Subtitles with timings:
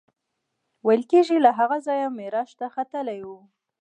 [0.85, 3.29] ویل کېږي له هغه ځایه معراج ته ختلی و.